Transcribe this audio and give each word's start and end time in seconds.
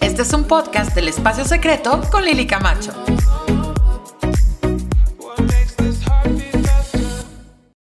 Este 0.00 0.22
es 0.22 0.32
un 0.32 0.44
podcast 0.44 0.94
del 0.94 1.08
Espacio 1.08 1.44
Secreto 1.44 2.00
con 2.12 2.24
Lili 2.24 2.46
Camacho. 2.46 2.92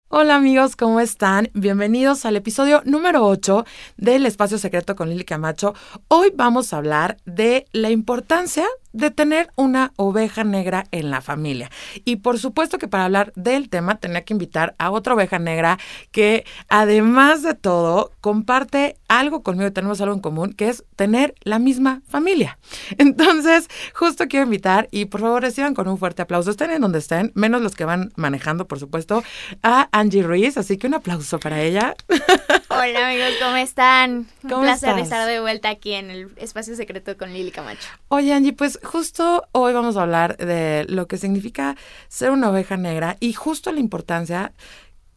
Hola 0.09 0.35
amigos, 0.35 0.75
¿cómo 0.75 0.99
están? 0.99 1.49
Bienvenidos 1.53 2.25
al 2.25 2.35
episodio 2.35 2.81
número 2.83 3.25
8 3.25 3.63
del 3.95 4.25
Espacio 4.25 4.57
Secreto 4.57 4.97
con 4.97 5.09
Lili 5.09 5.23
Camacho. 5.23 5.73
Hoy 6.09 6.33
vamos 6.36 6.73
a 6.73 6.77
hablar 6.77 7.17
de 7.25 7.65
la 7.71 7.89
importancia 7.89 8.65
de 8.93 9.11
tener 9.11 9.49
una 9.55 9.93
oveja 9.95 10.43
negra 10.43 10.85
en 10.91 11.11
la 11.11 11.21
familia. 11.21 11.69
Y 12.05 12.17
por 12.17 12.39
supuesto 12.39 12.77
que 12.77 12.88
para 12.88 13.05
hablar 13.05 13.31
del 13.35 13.69
tema 13.69 13.99
tenía 13.99 14.23
que 14.23 14.33
invitar 14.33 14.75
a 14.77 14.91
otra 14.91 15.13
oveja 15.13 15.39
negra 15.39 15.77
que 16.11 16.45
además 16.67 17.43
de 17.43 17.53
todo 17.53 18.11
comparte 18.21 18.97
algo 19.07 19.43
conmigo, 19.43 19.71
tenemos 19.71 20.02
algo 20.02 20.13
en 20.13 20.21
común, 20.21 20.53
que 20.53 20.70
es 20.70 20.83
tener 20.95 21.35
la 21.41 21.59
misma 21.59 22.02
familia. 22.07 22.57
Entonces, 22.97 23.67
justo 23.94 24.27
quiero 24.27 24.45
invitar 24.45 24.88
y 24.91 25.05
por 25.05 25.21
favor 25.21 25.41
reciban 25.41 25.73
con 25.73 25.88
un 25.88 25.97
fuerte 25.97 26.21
aplauso, 26.21 26.52
estén 26.52 26.71
en 26.71 26.81
donde 26.81 26.99
estén, 26.99 27.31
menos 27.35 27.61
los 27.61 27.75
que 27.75 27.85
van 27.85 28.11
manejando, 28.16 28.67
por 28.67 28.80
supuesto, 28.80 29.23
a 29.63 29.89
Angie 29.91 30.23
Ruiz, 30.23 30.58
así 30.58 30.77
que 30.77 30.88
un 30.88 30.95
aplauso 30.95 31.39
para 31.39 31.61
ella. 31.61 31.95
Hola 32.69 33.08
amigos, 33.08 33.33
¿cómo 33.41 33.55
están? 33.58 34.27
Un 34.44 34.61
placer 34.61 34.97
estar 34.99 35.27
de 35.27 35.39
vuelta 35.41 35.69
aquí 35.69 35.94
en 35.94 36.11
el 36.11 36.30
espacio 36.38 36.75
secreto 36.75 37.17
con 37.17 37.33
Lili 37.33 37.52
Camacho. 37.52 37.89
Oye 38.09 38.33
Angie, 38.33 38.53
pues 38.53 38.78
justo 38.83 39.47
hoy 39.51 39.73
vamos 39.73 39.97
a 39.97 40.03
hablar 40.03 40.38
de 40.38 40.85
lo 40.88 41.07
que 41.07 41.17
significa 41.17 41.75
ser 42.07 42.31
una 42.31 42.49
oveja 42.49 42.77
negra 42.77 43.17
y 43.19 43.33
justo 43.33 43.71
la 43.71 43.79
importancia 43.79 44.53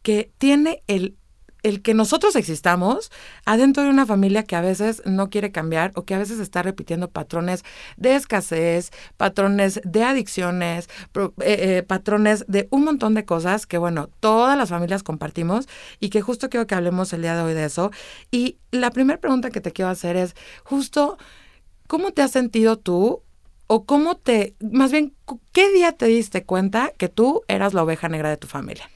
que 0.01 0.31
tiene 0.37 0.83
el 0.87 1.17
el 1.63 1.81
que 1.81 1.93
nosotros 1.93 2.35
existamos 2.35 3.09
adentro 3.45 3.83
de 3.83 3.89
una 3.89 4.05
familia 4.05 4.43
que 4.43 4.55
a 4.55 4.61
veces 4.61 5.01
no 5.05 5.29
quiere 5.29 5.51
cambiar 5.51 5.93
o 5.95 6.03
que 6.03 6.13
a 6.13 6.19
veces 6.19 6.39
está 6.39 6.61
repitiendo 6.61 7.09
patrones 7.09 7.63
de 7.95 8.15
escasez, 8.15 8.91
patrones 9.15 9.81
de 9.85 10.03
adicciones, 10.03 10.89
eh, 11.15 11.31
eh, 11.39 11.83
patrones 11.87 12.45
de 12.49 12.67
un 12.69 12.83
montón 12.83 13.13
de 13.13 13.25
cosas 13.25 13.65
que, 13.65 13.77
bueno, 13.77 14.09
todas 14.19 14.57
las 14.57 14.69
familias 14.69 15.03
compartimos 15.03 15.67
y 16.01 16.09
que 16.09 16.21
justo 16.21 16.49
quiero 16.49 16.67
que 16.67 16.75
hablemos 16.75 17.13
el 17.13 17.21
día 17.21 17.35
de 17.35 17.43
hoy 17.43 17.53
de 17.53 17.65
eso. 17.65 17.91
Y 18.29 18.57
la 18.71 18.91
primera 18.91 19.19
pregunta 19.19 19.49
que 19.49 19.61
te 19.61 19.71
quiero 19.71 19.89
hacer 19.89 20.17
es, 20.17 20.35
justo, 20.65 21.17
¿cómo 21.87 22.11
te 22.11 22.21
has 22.21 22.31
sentido 22.31 22.77
tú 22.77 23.23
o 23.73 23.85
cómo 23.85 24.15
te, 24.15 24.53
más 24.59 24.91
bien, 24.91 25.13
qué 25.51 25.71
día 25.71 25.93
te 25.93 26.05
diste 26.05 26.43
cuenta 26.43 26.91
que 26.95 27.09
tú 27.09 27.41
eras 27.47 27.73
la 27.73 27.81
oveja 27.81 28.07
negra 28.07 28.29
de 28.29 28.37
tu 28.37 28.45
familia? 28.45 28.87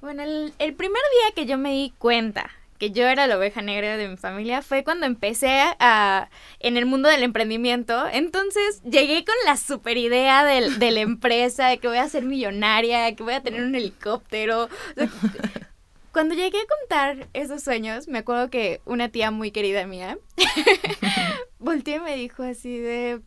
Bueno, 0.00 0.22
el, 0.22 0.52
primer 0.74 1.02
día 1.02 1.34
que 1.34 1.46
yo 1.46 1.58
me 1.58 1.72
di 1.72 1.92
cuenta 1.98 2.48
que 2.78 2.92
yo 2.92 3.08
era 3.08 3.26
la 3.26 3.36
oveja 3.36 3.60
negra 3.60 3.96
de 3.96 4.06
mi 4.06 4.16
familia 4.16 4.62
fue 4.62 4.84
cuando 4.84 5.04
empecé 5.04 5.64
a, 5.80 6.30
en 6.60 6.76
el 6.76 6.86
mundo 6.86 7.08
del 7.08 7.24
emprendimiento. 7.24 8.06
Entonces 8.12 8.80
llegué 8.84 9.24
con 9.24 9.34
la 9.44 9.56
super 9.56 9.96
idea 9.96 10.44
de 10.44 10.90
la 10.92 11.00
empresa, 11.00 11.66
de 11.66 11.78
que 11.78 11.88
voy 11.88 11.98
a 11.98 12.08
ser 12.08 12.22
millonaria, 12.22 13.12
que 13.16 13.24
voy 13.24 13.34
a 13.34 13.42
tener 13.42 13.64
un 13.64 13.74
helicóptero. 13.74 14.68
Cuando 16.12 16.36
llegué 16.36 16.58
a 16.58 16.78
contar 16.78 17.28
esos 17.32 17.64
sueños, 17.64 18.06
me 18.06 18.18
acuerdo 18.18 18.48
que 18.48 18.80
una 18.84 19.08
tía 19.08 19.32
muy 19.32 19.50
querida 19.50 19.84
mía 19.88 20.18
volteó 21.58 21.96
y 21.96 22.00
me 22.00 22.16
dijo 22.16 22.44
así 22.44 22.78
de, 22.78 23.20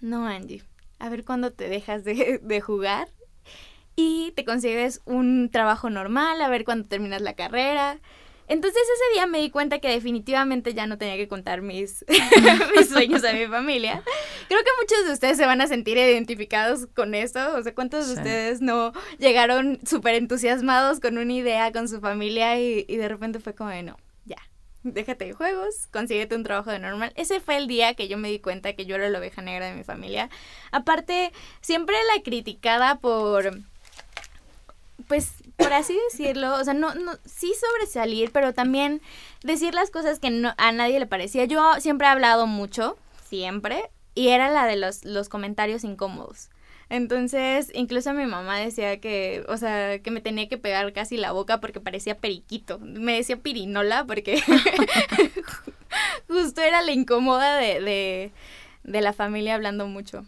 no, 0.00 0.26
Angie, 0.26 0.62
a 0.98 1.08
ver 1.08 1.24
cuándo 1.24 1.52
te 1.52 1.68
dejas 1.68 2.04
de, 2.04 2.60
jugar 2.60 3.08
y 3.94 4.32
te 4.36 4.44
consigues 4.44 5.00
un 5.04 5.50
trabajo 5.50 5.90
normal, 5.90 6.40
a 6.40 6.48
ver 6.48 6.64
cuándo 6.64 6.88
terminas 6.88 7.22
la 7.22 7.34
carrera. 7.34 7.98
Entonces 8.48 8.80
ese 8.80 9.14
día 9.14 9.26
me 9.26 9.40
di 9.40 9.50
cuenta 9.50 9.80
que 9.80 9.88
definitivamente 9.88 10.72
ya 10.72 10.86
no 10.86 10.98
tenía 10.98 11.16
que 11.16 11.26
contar 11.26 11.62
mis, 11.62 12.04
mis 12.76 12.88
sueños 12.88 13.24
a 13.24 13.32
mi 13.32 13.46
familia. 13.46 14.04
Creo 14.46 14.60
que 14.60 14.70
muchos 14.80 15.06
de 15.06 15.12
ustedes 15.14 15.36
se 15.36 15.46
van 15.46 15.60
a 15.60 15.66
sentir 15.66 15.96
identificados 15.96 16.86
con 16.94 17.14
eso. 17.14 17.56
O 17.56 17.62
sea, 17.62 17.74
¿cuántos 17.74 18.06
de 18.06 18.14
ustedes 18.14 18.60
no 18.60 18.92
llegaron 19.18 19.80
súper 19.84 20.14
entusiasmados 20.14 21.00
con 21.00 21.18
una 21.18 21.32
idea 21.32 21.72
con 21.72 21.88
su 21.88 22.00
familia 22.00 22.60
y, 22.60 22.84
y 22.86 22.96
de 22.98 23.08
repente 23.08 23.40
fue 23.40 23.56
como, 23.56 23.72
no, 23.82 23.96
déjate 24.92 25.26
de 25.26 25.32
juegos, 25.32 25.88
consíguete 25.92 26.34
un 26.34 26.42
trabajo 26.42 26.70
de 26.70 26.78
normal. 26.78 27.12
Ese 27.16 27.40
fue 27.40 27.56
el 27.56 27.66
día 27.66 27.94
que 27.94 28.08
yo 28.08 28.18
me 28.18 28.28
di 28.30 28.38
cuenta 28.38 28.74
que 28.74 28.86
yo 28.86 28.96
era 28.96 29.08
la 29.08 29.18
oveja 29.18 29.42
negra 29.42 29.66
de 29.66 29.74
mi 29.74 29.84
familia. 29.84 30.30
Aparte, 30.70 31.32
siempre 31.60 31.96
la 32.14 32.22
criticada 32.22 32.98
por 32.98 33.58
pues 35.08 35.32
por 35.56 35.72
así 35.72 35.96
decirlo, 36.10 36.54
o 36.54 36.64
sea, 36.64 36.74
no, 36.74 36.94
no, 36.94 37.12
sí 37.24 37.52
sobresalir, 37.58 38.30
pero 38.32 38.52
también 38.54 39.00
decir 39.42 39.74
las 39.74 39.90
cosas 39.90 40.18
que 40.18 40.30
no, 40.30 40.54
a 40.56 40.72
nadie 40.72 40.98
le 40.98 41.06
parecía. 41.06 41.44
Yo 41.44 41.74
siempre 41.80 42.06
he 42.06 42.10
hablado 42.10 42.46
mucho, 42.46 42.96
siempre, 43.28 43.90
y 44.14 44.28
era 44.28 44.50
la 44.50 44.66
de 44.66 44.76
los, 44.76 45.04
los 45.04 45.28
comentarios 45.28 45.84
incómodos. 45.84 46.50
Entonces, 46.88 47.70
incluso 47.74 48.14
mi 48.14 48.26
mamá 48.26 48.58
decía 48.58 49.00
que, 49.00 49.44
o 49.48 49.56
sea, 49.56 49.98
que 49.98 50.10
me 50.12 50.20
tenía 50.20 50.48
que 50.48 50.58
pegar 50.58 50.92
casi 50.92 51.16
la 51.16 51.32
boca 51.32 51.60
porque 51.60 51.80
parecía 51.80 52.16
periquito. 52.18 52.78
Me 52.78 53.16
decía 53.16 53.36
pirinola 53.38 54.04
porque 54.06 54.40
justo 56.28 56.60
era 56.60 56.82
la 56.82 56.92
incómoda 56.92 57.56
de, 57.56 57.80
de, 57.80 58.32
de 58.84 59.00
la 59.00 59.12
familia 59.12 59.54
hablando 59.54 59.86
mucho. 59.86 60.24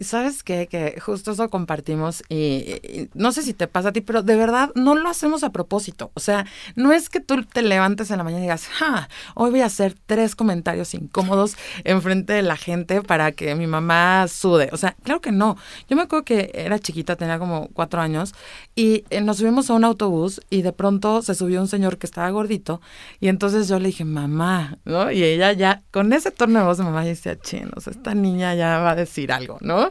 Sabes 0.00 0.42
qué, 0.42 0.66
que 0.68 1.00
justo 1.00 1.32
eso 1.32 1.48
compartimos 1.50 2.22
y, 2.28 3.08
no 3.14 3.32
sé 3.32 3.42
si 3.42 3.52
te 3.52 3.66
pasa 3.66 3.88
a 3.88 3.92
ti, 3.92 4.00
pero 4.00 4.22
de 4.22 4.36
verdad 4.36 4.70
no 4.74 4.94
lo 4.94 5.08
hacemos 5.08 5.42
a 5.42 5.50
propósito. 5.50 6.10
O 6.14 6.20
sea, 6.20 6.46
no 6.76 6.92
es 6.92 7.08
que 7.08 7.20
tú 7.20 7.44
te 7.44 7.62
levantes 7.62 8.10
en 8.10 8.18
la 8.18 8.24
mañana 8.24 8.40
y 8.40 8.44
digas, 8.44 8.66
ja, 8.66 9.08
hoy 9.34 9.50
voy 9.50 9.60
a 9.60 9.66
hacer 9.66 9.94
tres 10.06 10.36
comentarios 10.36 10.94
incómodos 10.94 11.56
enfrente 11.84 12.32
de 12.32 12.42
la 12.42 12.56
gente 12.56 13.02
para 13.02 13.32
que 13.32 13.54
mi 13.54 13.66
mamá 13.66 14.26
sude. 14.28 14.68
O 14.72 14.76
sea, 14.76 14.94
claro 15.02 15.20
que 15.20 15.32
no. 15.32 15.56
Yo 15.88 15.96
me 15.96 16.02
acuerdo 16.02 16.24
que 16.24 16.50
era 16.54 16.78
chiquita, 16.78 17.16
tenía 17.16 17.38
como 17.38 17.68
cuatro 17.72 18.00
años 18.00 18.34
y 18.74 19.04
eh, 19.10 19.20
nos 19.20 19.38
subimos 19.38 19.70
a 19.70 19.74
un 19.74 19.84
autobús 19.84 20.40
y 20.50 20.62
de 20.62 20.72
pronto 20.72 21.22
se 21.22 21.34
subió 21.34 21.60
un 21.60 21.68
señor 21.68 21.98
que 21.98 22.06
estaba 22.06 22.30
gordito 22.30 22.80
y 23.20 23.28
entonces 23.28 23.68
yo 23.68 23.78
le 23.78 23.88
dije, 23.88 24.04
mamá, 24.04 24.78
¿no? 24.84 25.10
Y 25.10 25.22
ella 25.24 25.52
ya, 25.52 25.82
con 25.90 26.12
ese 26.12 26.30
tono 26.30 26.60
de 26.60 26.64
voz 26.64 26.78
de 26.78 26.84
mamá, 26.84 27.04
decía, 27.04 27.38
chinos, 27.38 27.86
esta 27.86 28.14
niña 28.14 28.54
ya 28.54 28.78
va 28.78 28.92
a 28.92 28.94
decir 28.94 29.32
algo, 29.32 29.58
¿no? 29.60 29.87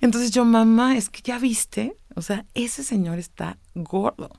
Entonces 0.00 0.30
yo, 0.30 0.44
mamá, 0.44 0.96
es 0.96 1.10
que 1.10 1.20
ya 1.22 1.38
viste, 1.38 1.96
o 2.14 2.22
sea, 2.22 2.44
ese 2.54 2.82
señor 2.82 3.18
está 3.18 3.58
gordo. 3.74 4.30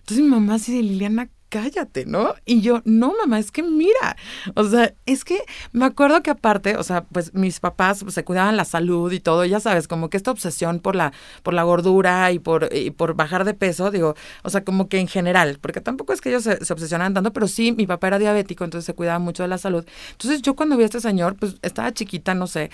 Entonces 0.00 0.24
mi 0.24 0.30
mamá 0.30 0.54
así 0.54 0.74
de 0.74 0.82
Liliana, 0.82 1.30
cállate, 1.50 2.06
¿no? 2.06 2.34
Y 2.46 2.62
yo, 2.62 2.80
no, 2.84 3.12
mamá, 3.20 3.38
es 3.38 3.50
que 3.50 3.62
mira, 3.62 4.16
o 4.54 4.64
sea, 4.64 4.94
es 5.04 5.24
que 5.24 5.42
me 5.72 5.84
acuerdo 5.84 6.22
que 6.22 6.30
aparte, 6.30 6.76
o 6.76 6.82
sea, 6.82 7.04
pues 7.04 7.34
mis 7.34 7.60
papás 7.60 8.02
pues, 8.02 8.14
se 8.14 8.24
cuidaban 8.24 8.56
la 8.56 8.64
salud 8.64 9.12
y 9.12 9.20
todo, 9.20 9.44
ya 9.44 9.60
sabes, 9.60 9.86
como 9.88 10.08
que 10.08 10.16
esta 10.16 10.30
obsesión 10.30 10.78
por 10.78 10.96
la, 10.96 11.12
por 11.42 11.52
la 11.52 11.64
gordura 11.64 12.30
y 12.32 12.38
por, 12.38 12.70
por 12.96 13.14
bajar 13.14 13.44
de 13.44 13.54
peso, 13.54 13.90
digo, 13.90 14.14
o 14.44 14.50
sea, 14.50 14.64
como 14.64 14.88
que 14.88 14.98
en 14.98 15.08
general, 15.08 15.58
porque 15.60 15.80
tampoco 15.80 16.12
es 16.12 16.20
que 16.20 16.30
ellos 16.30 16.44
se, 16.44 16.64
se 16.64 16.72
obsesionaran 16.72 17.14
tanto, 17.14 17.32
pero 17.32 17.48
sí, 17.48 17.72
mi 17.72 17.86
papá 17.86 18.06
era 18.06 18.18
diabético, 18.18 18.64
entonces 18.64 18.86
se 18.86 18.94
cuidaba 18.94 19.18
mucho 19.18 19.42
de 19.42 19.48
la 19.48 19.58
salud. 19.58 19.84
Entonces 20.12 20.42
yo 20.42 20.54
cuando 20.54 20.76
vi 20.76 20.84
a 20.84 20.86
este 20.86 21.00
señor, 21.00 21.36
pues 21.36 21.56
estaba 21.62 21.92
chiquita, 21.92 22.34
no 22.34 22.46
sé, 22.46 22.70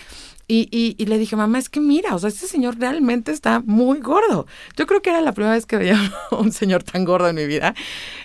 y, 0.48 0.68
y, 0.70 0.94
y, 0.96 1.06
le 1.06 1.18
dije, 1.18 1.34
mamá, 1.34 1.58
es 1.58 1.68
que 1.68 1.80
mira, 1.80 2.14
o 2.14 2.18
sea, 2.20 2.28
este 2.28 2.46
señor 2.46 2.78
realmente 2.78 3.32
está 3.32 3.60
muy 3.66 3.98
gordo. 3.98 4.46
Yo 4.76 4.86
creo 4.86 5.02
que 5.02 5.10
era 5.10 5.20
la 5.20 5.32
primera 5.32 5.54
vez 5.54 5.66
que 5.66 5.76
veía 5.76 5.98
un 6.30 6.52
señor 6.52 6.84
tan 6.84 7.04
gordo 7.04 7.28
en 7.28 7.34
mi 7.34 7.46
vida. 7.46 7.74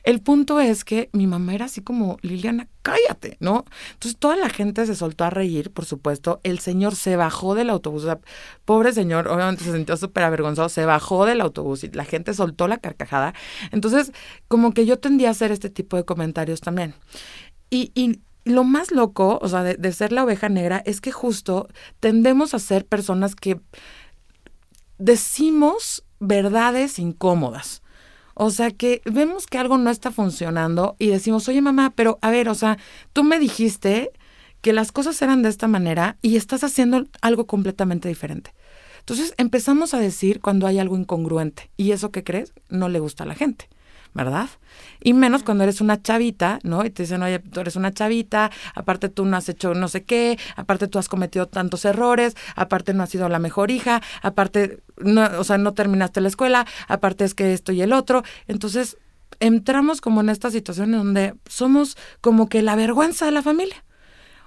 El 0.03 0.21
punto 0.21 0.59
es 0.59 0.85
que 0.85 1.09
mi 1.13 1.25
mamá 1.25 1.55
era 1.55 1.65
así 1.65 1.81
como, 1.81 2.17
Liliana, 2.21 2.67
cállate, 2.83 3.37
¿no? 3.39 3.65
Entonces 3.93 4.19
toda 4.19 4.35
la 4.35 4.49
gente 4.49 4.85
se 4.85 4.95
soltó 4.95 5.23
a 5.23 5.31
reír, 5.31 5.71
por 5.71 5.85
supuesto. 5.85 6.41
El 6.43 6.59
señor 6.59 6.95
se 6.95 7.15
bajó 7.15 7.55
del 7.55 7.71
autobús. 7.71 8.03
O 8.03 8.05
sea, 8.05 8.19
pobre 8.65 8.93
señor, 8.93 9.27
obviamente 9.27 9.63
se 9.63 9.73
sintió 9.73 9.97
súper 9.97 10.23
avergonzado, 10.23 10.69
se 10.69 10.85
bajó 10.85 11.25
del 11.25 11.41
autobús 11.41 11.83
y 11.83 11.89
la 11.89 12.05
gente 12.05 12.35
soltó 12.35 12.67
la 12.67 12.77
carcajada. 12.77 13.33
Entonces, 13.71 14.11
como 14.47 14.73
que 14.73 14.85
yo 14.85 14.99
tendía 14.99 15.29
a 15.29 15.31
hacer 15.31 15.51
este 15.51 15.71
tipo 15.71 15.97
de 15.97 16.05
comentarios 16.05 16.61
también. 16.61 16.93
Y 17.71 17.91
lo 18.43 18.63
más 18.63 18.91
loco, 18.91 19.39
o 19.41 19.47
sea, 19.47 19.63
de, 19.63 19.91
ser 19.91 20.11
la 20.11 20.23
oveja 20.23 20.49
negra, 20.49 20.81
es 20.85 21.01
que 21.01 21.11
justo 21.11 21.67
tendemos 21.99 22.53
a 22.53 22.59
ser 22.59 22.85
personas 22.85 23.35
que 23.35 23.59
decimos 24.97 26.03
verdades 26.19 26.99
incómodas. 26.99 27.81
O 28.33 28.49
sea, 28.49 28.71
que 28.71 29.01
vemos 29.05 29.45
que 29.45 29.57
algo 29.57 29.77
no 29.77 29.89
está 29.89 30.11
funcionando 30.11 30.95
y 30.97 31.07
decimos, 31.07 31.47
oye 31.47 31.61
mamá, 31.61 31.93
pero 31.95 32.17
a 32.21 32.31
ver, 32.31 32.49
o 32.49 32.55
sea, 32.55 32.77
tú 33.13 33.23
me 33.23 33.39
dijiste 33.39 34.11
que 34.61 34.73
las 34.73 34.91
cosas 34.91 35.21
eran 35.21 35.41
de 35.41 35.49
esta 35.49 35.67
manera 35.67 36.17
y 36.21 36.37
estás 36.37 36.63
haciendo 36.63 37.05
algo 37.21 37.45
completamente 37.45 38.07
diferente. 38.07 38.53
Entonces 38.99 39.33
empezamos 39.37 39.93
a 39.93 39.99
decir 39.99 40.39
cuando 40.41 40.67
hay 40.67 40.79
algo 40.79 40.95
incongruente 40.95 41.71
y 41.75 41.91
eso 41.91 42.11
que 42.11 42.23
crees 42.23 42.53
no 42.69 42.87
le 42.87 42.99
gusta 42.99 43.23
a 43.23 43.27
la 43.27 43.35
gente. 43.35 43.67
¿Verdad? 44.13 44.49
Y 45.01 45.13
menos 45.13 45.43
cuando 45.43 45.63
eres 45.63 45.81
una 45.81 46.01
chavita, 46.01 46.59
¿no? 46.63 46.85
Y 46.85 46.89
te 46.89 47.03
dicen, 47.03 47.23
oye, 47.23 47.39
tú 47.39 47.59
eres 47.59 47.75
una 47.75 47.93
chavita, 47.93 48.51
aparte 48.75 49.09
tú 49.09 49.25
no 49.25 49.37
has 49.37 49.47
hecho 49.49 49.73
no 49.73 49.87
sé 49.87 50.03
qué, 50.03 50.37
aparte 50.55 50.87
tú 50.87 50.99
has 50.99 51.07
cometido 51.07 51.47
tantos 51.47 51.85
errores, 51.85 52.35
aparte 52.55 52.93
no 52.93 53.03
has 53.03 53.09
sido 53.09 53.29
la 53.29 53.39
mejor 53.39 53.71
hija, 53.71 54.01
aparte, 54.21 54.81
no, 54.97 55.23
o 55.39 55.43
sea, 55.43 55.57
no 55.57 55.73
terminaste 55.73 56.21
la 56.21 56.27
escuela, 56.27 56.65
aparte 56.87 57.23
es 57.25 57.33
que 57.33 57.53
esto 57.53 57.71
y 57.71 57.81
el 57.81 57.93
otro. 57.93 58.23
Entonces, 58.47 58.97
entramos 59.39 60.01
como 60.01 60.21
en 60.21 60.29
esta 60.29 60.51
situación 60.51 60.93
en 60.93 60.99
donde 60.99 61.33
somos 61.47 61.97
como 62.21 62.47
que 62.47 62.61
la 62.61 62.75
vergüenza 62.75 63.25
de 63.25 63.31
la 63.31 63.41
familia. 63.41 63.83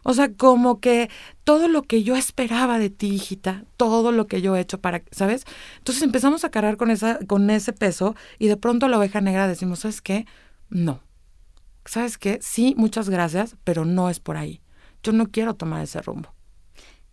O 0.04 0.14
sea, 0.14 0.32
como 0.32 0.80
que 0.80 1.10
todo 1.44 1.66
lo 1.66 1.82
que 1.82 2.02
yo 2.02 2.14
esperaba 2.14 2.78
de 2.78 2.90
ti, 2.90 3.08
hijita, 3.14 3.64
todo 3.76 4.12
lo 4.12 4.26
que 4.26 4.42
yo 4.42 4.54
he 4.54 4.60
hecho 4.60 4.80
para, 4.80 5.02
¿sabes? 5.10 5.44
Entonces 5.78 6.02
empezamos 6.02 6.44
a 6.44 6.50
cargar 6.50 6.76
con, 6.76 6.90
esa, 6.90 7.18
con 7.26 7.48
ese 7.50 7.72
peso 7.72 8.14
y 8.38 8.48
de 8.48 8.58
pronto 8.58 8.86
la 8.86 8.98
oveja 8.98 9.22
negra 9.22 9.48
decimos, 9.48 9.80
¿sabes 9.80 10.02
qué? 10.02 10.26
No. 10.68 11.00
¿Sabes 11.86 12.18
qué? 12.18 12.38
Sí, 12.42 12.74
muchas 12.76 13.08
gracias, 13.08 13.56
pero 13.64 13.84
no 13.86 14.10
es 14.10 14.20
por 14.20 14.36
ahí. 14.36 14.60
Yo 15.02 15.12
no 15.12 15.30
quiero 15.30 15.54
tomar 15.54 15.82
ese 15.82 16.00
rumbo. 16.02 16.34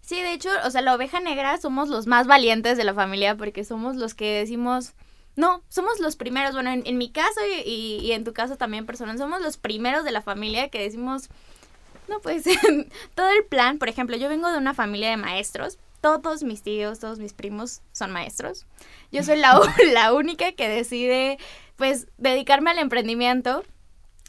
Sí, 0.02 0.22
de 0.22 0.34
hecho, 0.34 0.50
o 0.66 0.72
sea, 0.72 0.82
la 0.82 0.94
oveja 0.94 1.22
negra 1.22 1.58
somos 1.58 1.88
los 1.88 2.08
más 2.08 2.28
valientes 2.28 2.78
de 2.78 2.84
la 2.84 2.94
familia 2.94 3.38
porque 3.38 3.64
somos 3.64 3.96
los 3.96 4.14
que 4.14 4.40
decimos, 4.40 4.94
no, 5.38 5.64
somos 5.70 6.02
los 6.02 6.18
primeros, 6.18 6.54
bueno, 6.54 6.72
en, 6.72 6.98
mi 6.98 7.10
caso 7.10 7.40
y, 7.66 7.70
y, 8.04 8.12
en 8.12 8.26
tu 8.26 8.34
caso 8.34 8.58
también 8.58 8.86
personal, 8.86 9.18
somos 9.18 9.42
los 9.42 9.56
primeros 9.56 10.04
de 10.04 10.12
la 10.12 10.22
familia 10.22 10.70
que 10.70 10.82
decimos, 10.82 11.30
no, 12.12 12.20
pues 12.22 12.44
todo 13.16 13.30
el 13.30 13.46
plan, 13.46 13.80
por 13.80 13.90
ejemplo, 13.90 14.16
yo 14.18 14.30
vengo 14.30 14.52
de 14.52 14.58
una 14.58 14.74
familia 14.74 15.10
de 15.10 15.18
maestros, 15.18 15.80
todos 16.02 16.44
mis 16.44 16.62
tíos, 16.62 17.00
todos 17.00 17.20
mis 17.20 17.34
primos 17.34 17.82
son 17.92 18.12
maestros. 18.12 18.66
Yo 19.12 19.24
soy 19.24 19.38
la, 19.38 19.60
la 19.94 20.14
única 20.14 20.52
que 20.52 20.68
decide, 20.68 21.38
pues, 21.78 22.08
dedicarme 22.18 22.72
al 22.72 22.80
emprendimiento. 22.80 23.64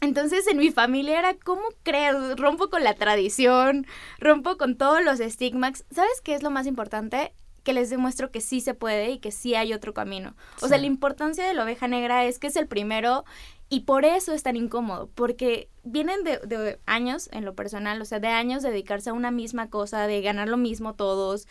Entonces 0.01 0.47
en 0.49 0.59
mi 0.59 0.71
familia 0.71 1.19
era, 1.19 1.35
¿cómo 1.35 1.63
crees? 1.85 2.37
Rompo 2.37 2.71
con 2.71 2.83
la 2.83 2.95
tradición, 2.95 3.87
rompo 4.19 4.57
con 4.57 4.77
todos 4.77 5.03
los 5.03 5.21
estigmas. 5.21 5.85
¿Sabes 5.93 6.21
qué 6.23 6.35
es 6.35 6.43
lo 6.43 6.51
más 6.51 6.67
importante? 6.67 7.33
Que 7.63 7.73
les 7.73 7.89
demuestro 7.89 8.33
que 8.33 8.41
sí 8.41 8.61
se 8.61 8.75
puede 8.75 9.11
y 9.11 9.19
que 9.19 9.31
sí 9.31 9.55
hay 9.55 9.73
otro 9.73 9.95
camino. 9.95 10.35
O 10.61 10.67
sea, 10.67 10.79
la 10.79 10.87
importancia 10.87 11.47
de 11.47 11.55
la 11.55 11.63
oveja 11.63 11.87
negra 11.87 12.25
es 12.25 12.41
que 12.41 12.49
es 12.49 12.57
el 12.57 12.67
primero 12.67 13.25
y 13.73 13.81
por 13.81 14.05
eso 14.05 14.35
es 14.35 14.43
tan 14.43 14.55
incómodo, 14.55 15.09
porque 15.15 15.71
vienen 15.83 16.25
de, 16.25 16.79
años 16.85 17.31
en 17.33 17.47
lo 17.47 17.55
personal, 17.55 18.03
o 18.03 18.05
sea, 18.05 18.21
de 18.21 18.29
años 18.29 18.63
de 18.63 18.69
dedicarse 18.69 19.09
a 19.09 19.15
una 19.15 19.31
misma 19.31 19.71
cosa, 19.71 20.07
de 20.07 20.21
ganar 20.21 20.47
lo 20.49 20.59
mismo 20.59 20.93
todos, 20.93 21.49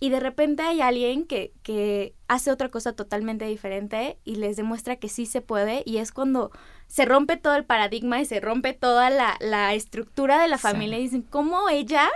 y 0.00 0.08
de 0.08 0.18
repente 0.18 0.62
hay 0.62 0.80
alguien 0.80 1.26
que, 1.26 1.52
que 1.62 2.14
hace 2.26 2.50
otra 2.50 2.70
cosa 2.70 2.94
totalmente 2.94 3.44
diferente 3.44 4.16
y 4.24 4.36
les 4.36 4.56
demuestra 4.56 4.96
que 4.96 5.10
sí 5.10 5.26
se 5.26 5.42
puede, 5.42 5.82
y 5.84 5.98
es 5.98 6.10
cuando 6.10 6.52
se 6.86 7.04
rompe 7.04 7.36
todo 7.36 7.54
el 7.54 7.66
paradigma 7.66 8.18
y 8.18 8.24
se 8.24 8.40
rompe 8.40 8.72
toda 8.72 9.10
la, 9.10 9.74
estructura 9.74 10.40
de 10.40 10.48
la 10.48 10.56
familia 10.56 10.98
y 10.98 11.02
dicen, 11.02 11.20
¿cómo 11.20 11.68
ella, 11.68 12.08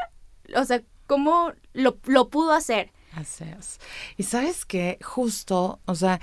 o 0.56 0.64
sea, 0.64 0.80
cómo 1.06 1.52
lo, 1.74 1.98
lo 2.06 2.30
pudo 2.30 2.52
hacer? 2.52 2.90
Así 3.12 3.44
es. 3.58 3.80
Y 4.16 4.22
sabes 4.22 4.64
que 4.64 4.98
justo, 5.02 5.78
o 5.84 5.94
sea, 5.94 6.22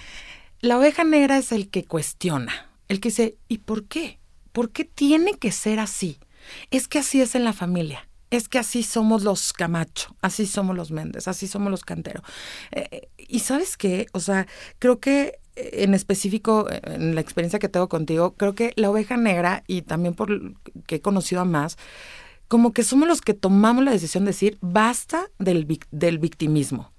la 0.62 0.80
oveja 0.80 1.04
negra 1.04 1.38
es 1.38 1.52
el 1.52 1.70
que 1.70 1.86
cuestiona 1.86 2.69
el 2.90 3.00
que 3.00 3.10
dice, 3.10 3.38
¿y 3.48 3.60
por 3.60 3.86
qué? 3.86 4.20
¿Por 4.52 4.72
qué 4.72 4.84
tiene 4.84 5.36
que 5.36 5.52
ser 5.52 5.80
así? 5.80 6.20
Es 6.72 6.88
que 6.88 7.00
así 7.00 7.22
es 7.22 7.36
en 7.36 7.46
la 7.46 7.54
familia. 7.54 8.08
Es 8.32 8.48
que 8.48 8.60
así 8.60 8.84
somos 8.84 9.24
los 9.24 9.54
Camacho, 9.54 10.16
así 10.22 10.46
somos 10.46 10.76
los 10.76 10.92
Méndez, 10.92 11.28
así 11.28 11.48
somos 11.48 11.72
los 11.72 11.84
Cantero. 11.84 12.22
Eh, 12.72 13.10
y 13.18 13.40
sabes 13.40 13.76
qué, 13.78 14.08
o 14.12 14.20
sea, 14.20 14.48
creo 14.78 15.00
que 15.00 15.40
eh, 15.56 15.84
en 15.84 15.94
específico, 15.94 16.68
en 16.84 17.16
la 17.16 17.22
experiencia 17.22 17.60
que 17.60 17.70
tengo 17.70 17.90
contigo, 17.90 18.36
creo 18.36 18.54
que 18.54 18.74
la 18.76 18.90
oveja 18.90 19.18
negra, 19.18 19.64
y 19.66 19.82
también 19.82 20.14
por 20.14 20.54
que 20.86 20.96
he 20.96 21.02
conocido 21.02 21.42
a 21.42 21.46
más, 21.46 21.78
como 22.48 22.72
que 22.72 22.84
somos 22.84 23.08
los 23.08 23.22
que 23.22 23.34
tomamos 23.34 23.84
la 23.84 23.92
decisión 23.92 24.26
de 24.26 24.32
decir, 24.32 24.58
basta 24.62 25.30
del, 25.40 25.80
del 25.92 26.20
victimismo. 26.20 26.92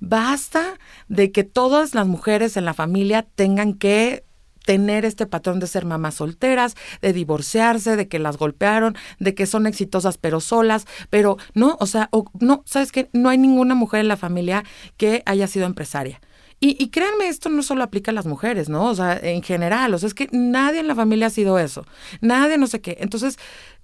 Basta 0.00 0.78
de 1.08 1.30
que 1.32 1.44
todas 1.44 1.94
las 1.94 2.06
mujeres 2.06 2.56
en 2.56 2.64
la 2.64 2.74
familia 2.74 3.26
tengan 3.34 3.74
que 3.74 4.24
tener 4.68 5.06
este 5.06 5.24
patrón 5.24 5.60
de 5.60 5.66
ser 5.66 5.86
mamás 5.86 6.16
solteras, 6.16 6.76
de 7.00 7.14
divorciarse, 7.14 7.96
de 7.96 8.06
que 8.06 8.18
las 8.18 8.36
golpearon, 8.36 8.98
de 9.18 9.34
que 9.34 9.46
son 9.46 9.66
exitosas 9.66 10.18
pero 10.18 10.40
solas, 10.40 10.84
pero 11.08 11.38
no, 11.54 11.78
o 11.80 11.86
sea, 11.86 12.10
no, 12.38 12.64
sabes 12.66 12.92
que 12.92 13.08
no 13.14 13.30
hay 13.30 13.38
ninguna 13.38 13.74
mujer 13.74 14.00
en 14.00 14.08
la 14.08 14.18
familia 14.18 14.64
que 14.98 15.22
haya 15.24 15.46
sido 15.46 15.64
empresaria. 15.64 16.20
Y, 16.60 16.76
y, 16.78 16.90
créanme, 16.90 17.28
esto 17.28 17.48
no 17.48 17.62
solo 17.62 17.82
aplica 17.82 18.10
a 18.10 18.14
las 18.14 18.26
mujeres, 18.26 18.68
¿no? 18.68 18.90
O 18.90 18.94
sea, 18.94 19.16
en 19.16 19.42
general, 19.42 19.94
o 19.94 19.98
sea, 19.98 20.06
es 20.06 20.12
que 20.12 20.28
nadie 20.32 20.80
en 20.80 20.88
la 20.88 20.94
familia 20.94 21.28
ha 21.28 21.30
sido 21.30 21.58
eso, 21.58 21.86
nadie 22.20 22.58
no 22.58 22.66
sé 22.66 22.82
qué. 22.82 22.98
Entonces, 23.00 23.38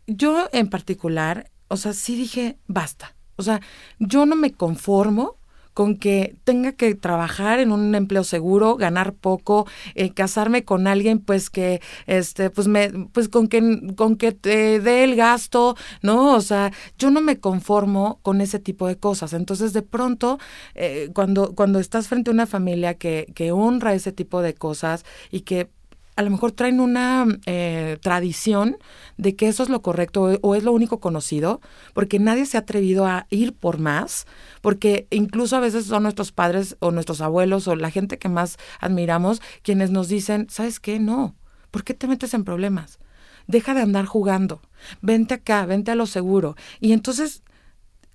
yo 0.07 0.51
en 0.53 0.69
particular, 0.69 1.51
o 1.69 1.79
sea, 1.79 1.95
sí 1.95 2.15
dije, 2.15 2.59
basta. 2.67 3.17
O 3.37 3.43
sea, 3.43 3.63
yo 3.99 4.27
no 4.27 4.37
me 4.37 4.53
conformo 4.53 5.39
con 5.75 5.97
que 5.97 6.37
tenga 6.45 6.73
que 6.73 6.95
trabajar 6.95 7.59
en 7.61 7.73
un 7.73 7.95
empleo 7.95 8.25
seguro, 8.25 8.77
ganar 8.77 9.13
poco, 9.13 9.67
eh, 9.95 10.11
casarme 10.11 10.65
con 10.65 10.87
alguien 10.87 11.19
pues 11.19 11.51
que 11.51 11.81
este 12.07 12.51
pues 12.51 12.69
me 12.69 12.91
pues 13.13 13.29
con 13.29 13.49
que 13.49 13.93
con 13.97 14.17
que 14.17 14.33
te 14.33 14.81
dé 14.81 15.05
el 15.05 15.17
gasto, 15.17 15.77
¿no? 16.03 16.35
O 16.35 16.41
sea, 16.41 16.73
yo 16.99 17.11
no 17.11 17.21
me 17.21 17.41
conformo 17.41 18.21
con 18.23 18.41
ese 18.41 18.59
tipo 18.59 18.87
de 18.87 18.97
cosas. 18.97 19.33
Entonces, 19.33 19.73
de 19.73 19.83
pronto 19.83 20.39
eh, 20.75 21.11
cuando 21.15 21.55
cuando 21.55 21.81
estás 21.81 22.09
frente 22.09 22.31
a 22.31 22.35
una 22.35 22.47
familia 22.47 22.95
que 22.95 23.27
que 23.35 23.53
honra 23.53 23.95
ese 23.95 24.13
tipo 24.13 24.43
de 24.43 24.55
cosas 24.55 25.05
y 25.31 25.41
que 25.43 25.69
a 26.17 26.23
lo 26.23 26.31
mejor 26.31 26.53
traen 26.53 26.81
una 26.81 27.27
eh, 27.47 27.99
tradición 28.01 28.77
de 29.17 29.35
que 29.35 29.49
eso 29.49 29.63
es 29.63 29.69
lo 29.69 29.83
correcto 29.83 30.39
o, 30.43 30.55
es 30.55 30.63
lo 30.63 30.73
único 30.73 31.01
conocido, 31.01 31.61
porque 31.93 32.19
nadie 32.19 32.47
se 32.47 32.57
ha 32.57 32.61
atrevido 32.61 33.07
a 33.07 33.27
ir 33.31 33.53
por 33.55 33.79
más, 33.79 34.27
porque 34.61 35.07
incluso 35.11 35.57
a 35.57 35.61
veces 35.61 35.87
son 35.87 36.05
nuestros 36.05 36.33
padres 36.33 36.77
o 36.81 36.91
nuestros 36.91 37.21
abuelos 37.21 37.67
o 37.67 37.75
la 37.75 37.91
gente 37.91 38.19
que 38.19 38.29
más 38.29 38.59
admiramos 38.81 39.43
quienes 39.63 39.91
nos 39.91 40.09
dicen, 40.09 40.47
¿sabes 40.51 40.79
qué? 40.79 41.01
No, 41.01 41.35
¿por 41.71 41.85
qué 41.85 41.95
te 41.95 42.07
metes 42.07 42.35
en 42.35 42.45
problemas? 42.45 42.99
Deja 43.47 43.75
de 43.75 43.83
andar 43.83 44.07
jugando, 44.07 44.63
vente 45.03 45.35
acá, 45.35 45.67
vente 45.67 45.91
a 45.91 45.97
lo 45.97 46.07
seguro. 46.07 46.57
Y 46.81 46.93
entonces 46.93 47.43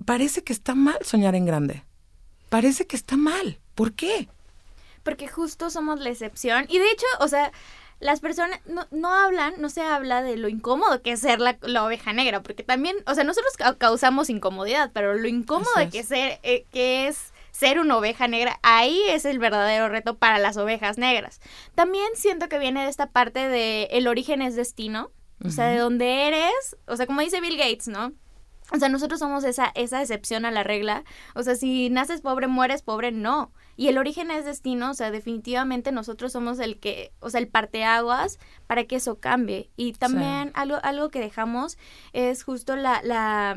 parece 0.06 0.44
que 0.44 0.54
está 0.54 0.74
mal 0.74 0.98
soñar 1.02 1.36
en 1.36 1.46
grande, 1.46 1.84
parece 2.50 2.88
que 2.88 2.96
está 2.96 3.18
mal. 3.18 3.60
¿Por 3.76 3.94
qué? 3.94 4.30
Porque 5.04 5.28
justo 5.28 5.70
somos 5.70 6.00
la 6.00 6.10
excepción. 6.10 6.66
Y 6.68 6.80
de 6.80 6.92
hecho, 6.92 7.06
o 7.20 7.28
sea, 7.28 7.52
las 8.00 8.20
personas 8.22 8.60
no, 8.66 8.88
no, 8.92 9.14
hablan, 9.14 9.56
no 9.58 9.70
se 9.70 9.82
habla 9.82 10.22
de 10.22 10.38
lo 10.38 10.48
incómodo 10.48 11.02
que 11.02 11.12
es 11.12 11.20
ser 11.20 11.40
la, 11.40 11.58
oveja 11.84 12.14
negra, 12.14 12.42
porque 12.42 12.64
también, 12.64 12.96
o 13.06 13.16
sea, 13.16 13.24
nosotros 13.24 13.54
causamos 13.78 14.30
incomodidad, 14.30 14.92
pero 14.94 15.16
lo 15.16 15.28
incómodo 15.28 15.74
que, 15.92 16.04
ser, 16.04 16.40
eh, 16.44 16.66
que 16.72 17.08
es 17.08 17.34
ser 17.52 17.80
una 17.80 17.98
oveja 17.98 18.28
negra, 18.28 18.60
ahí 18.64 19.02
es 19.10 19.26
el 19.26 19.38
verdadero 19.38 19.90
reto 19.90 20.18
para 20.18 20.40
las 20.40 20.56
ovejas 20.56 20.98
negras. 20.98 21.42
También 21.76 22.08
siento 22.16 22.48
que 22.48 22.60
viene 22.60 22.84
de 22.84 22.90
esta 22.90 23.08
parte 23.08 23.48
de 23.50 23.90
el 23.92 24.08
origen 24.08 24.42
es 24.42 24.56
destino, 24.56 25.12
o 25.46 25.50
sea, 25.50 25.68
de 25.68 25.78
donde 25.78 26.28
eres, 26.28 26.78
o 26.86 26.98
sea, 26.98 27.06
como 27.06 27.22
dice 27.22 27.40
Bill 27.40 27.58
Gates, 27.58 27.88
¿no? 27.88 28.14
O 28.72 28.78
sea, 28.78 28.90
nosotros 28.90 29.20
somos 29.20 29.44
esa, 29.44 29.72
esa 29.76 30.02
excepción 30.02 30.46
a 30.46 30.52
la 30.52 30.64
regla. 30.64 31.04
O 31.34 31.44
sea, 31.44 31.56
si 31.56 31.90
naces 31.90 32.22
pobre, 32.22 32.48
mueres 32.48 32.82
pobre, 32.82 33.12
no. 33.12 33.52
Y 33.80 33.88
el 33.88 33.98
origen 33.98 34.30
es 34.30 34.44
destino, 34.44 34.92
o 34.92 34.94
sea, 34.94 35.10
definitivamente 35.10 35.94
nosotros 35.94 36.34
somos 36.34 36.60
el 36.60 36.82
que, 36.82 37.14
o 37.22 37.30
sea, 37.30 37.40
el 37.40 37.48
parteaguas 37.48 38.38
para 38.68 38.84
que 38.84 38.98
eso 38.98 39.22
cambie. 39.22 39.70
Y 39.78 39.94
también 39.94 40.52
algo, 40.54 40.80
algo 40.84 41.08
que 41.08 41.22
dejamos 41.22 41.78
es 42.12 42.44
justo 42.44 42.76
la, 42.76 43.00
la, 43.06 43.56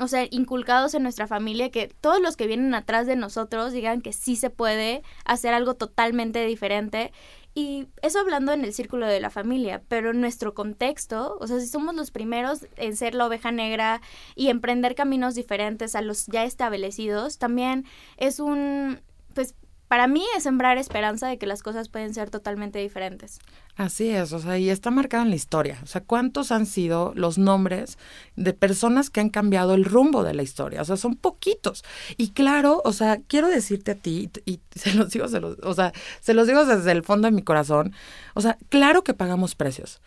o 0.00 0.06
sea, 0.06 0.24
inculcados 0.30 0.94
en 0.94 1.02
nuestra 1.02 1.26
familia, 1.26 1.72
que 1.72 1.88
todos 2.00 2.20
los 2.20 2.36
que 2.36 2.46
vienen 2.46 2.72
atrás 2.74 3.08
de 3.08 3.16
nosotros 3.16 3.72
digan 3.72 4.02
que 4.02 4.12
sí 4.12 4.36
se 4.36 4.50
puede 4.50 5.02
hacer 5.24 5.52
algo 5.52 5.74
totalmente 5.74 6.46
diferente 6.46 7.10
y 7.58 7.88
eso 8.02 8.20
hablando 8.20 8.52
en 8.52 8.64
el 8.64 8.72
círculo 8.72 9.08
de 9.08 9.18
la 9.18 9.30
familia, 9.30 9.82
pero 9.88 10.12
en 10.12 10.20
nuestro 10.20 10.54
contexto, 10.54 11.36
o 11.40 11.46
sea, 11.48 11.58
si 11.58 11.66
somos 11.66 11.92
los 11.96 12.12
primeros 12.12 12.68
en 12.76 12.96
ser 12.96 13.16
la 13.16 13.26
oveja 13.26 13.50
negra 13.50 14.00
y 14.36 14.50
emprender 14.50 14.94
caminos 14.94 15.34
diferentes 15.34 15.96
a 15.96 16.02
los 16.02 16.26
ya 16.26 16.44
establecidos, 16.44 17.38
también 17.38 17.84
es 18.16 18.38
un, 18.38 19.00
pues 19.38 19.54
para 19.86 20.08
mí 20.08 20.24
es 20.36 20.42
sembrar 20.42 20.78
esperanza 20.78 21.28
de 21.28 21.38
que 21.38 21.46
las 21.46 21.62
cosas 21.62 21.88
pueden 21.88 22.12
ser 22.12 22.28
totalmente 22.28 22.80
diferentes. 22.80 23.38
Así 23.76 24.10
es, 24.10 24.32
o 24.32 24.40
sea, 24.40 24.58
y 24.58 24.68
está 24.68 24.90
marcado 24.90 25.22
en 25.22 25.30
la 25.30 25.36
historia. 25.36 25.78
O 25.84 25.86
sea, 25.86 26.00
¿cuántos 26.00 26.50
han 26.50 26.66
sido 26.66 27.12
los 27.14 27.38
nombres 27.38 27.98
de 28.34 28.52
personas 28.52 29.10
que 29.10 29.20
han 29.20 29.28
cambiado 29.30 29.74
el 29.74 29.84
rumbo 29.84 30.24
de 30.24 30.34
la 30.34 30.42
historia? 30.42 30.82
O 30.82 30.84
sea, 30.84 30.96
son 30.96 31.14
poquitos. 31.14 31.84
Y 32.16 32.30
claro, 32.30 32.82
o 32.84 32.92
sea, 32.92 33.20
quiero 33.28 33.46
decirte 33.46 33.92
a 33.92 33.94
ti, 33.94 34.28
y 34.44 34.58
se 34.74 34.92
los 34.94 35.10
digo, 35.10 35.26
o 35.62 35.74
sea, 35.74 35.92
se 36.20 36.34
los 36.34 36.48
digo 36.48 36.64
desde 36.64 36.90
el 36.90 37.04
fondo 37.04 37.28
de 37.28 37.32
mi 37.32 37.42
corazón, 37.42 37.94
o 38.34 38.40
sea, 38.40 38.58
claro 38.70 39.04
que 39.04 39.14
pagamos 39.14 39.54
precios. 39.54 40.00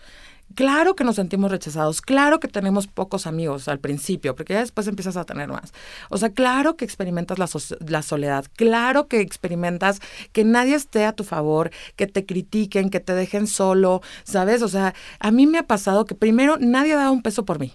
Claro 0.56 0.96
que 0.96 1.04
nos 1.04 1.16
sentimos 1.16 1.52
rechazados, 1.52 2.02
claro 2.02 2.40
que 2.40 2.48
tenemos 2.48 2.88
pocos 2.88 3.28
amigos 3.28 3.68
al 3.68 3.80
principio, 3.80 4.36
porque 4.36 4.54
ya 4.54 4.60
después 4.60 4.88
empiezas 4.88 5.18
a 5.18 5.26
tener 5.26 5.50
más. 5.50 5.74
O 6.10 6.18
sea, 6.18 6.32
claro 6.32 6.76
que 6.76 6.86
experimentas 6.86 7.38
la, 7.38 7.48
la, 7.88 8.02
soledad, 8.02 8.46
claro 8.56 9.08
que 9.08 9.20
experimentas 9.22 10.00
que 10.32 10.44
nadie 10.44 10.76
esté 10.76 11.06
a 11.06 11.14
tu 11.14 11.24
favor, 11.24 11.72
que 11.96 12.08
te 12.08 12.26
critiquen, 12.26 12.90
que 12.90 13.00
te 13.00 13.14
dejen 13.14 13.48
solo, 13.48 14.02
¿sabes? 14.24 14.62
O 14.62 14.68
sea, 14.68 14.94
a 15.20 15.32
mí 15.32 15.48
me 15.48 15.58
ha 15.58 15.68
pasado 15.68 16.06
que 16.06 16.16
primero 16.16 16.58
nadie 16.60 16.96
da 16.96 17.12
un 17.12 17.22
peso 17.22 17.46
por 17.46 17.60
mí. 17.60 17.74